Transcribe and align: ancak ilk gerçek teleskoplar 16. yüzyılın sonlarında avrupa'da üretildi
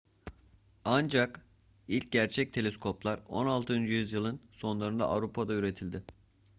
ancak 0.85 1.45
ilk 1.87 2.11
gerçek 2.11 2.53
teleskoplar 2.53 3.19
16. 3.27 3.73
yüzyılın 3.73 4.39
sonlarında 4.51 5.07
avrupa'da 5.07 5.53
üretildi 5.53 6.03